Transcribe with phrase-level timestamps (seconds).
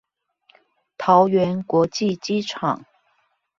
[0.97, 2.83] 桃園國際機場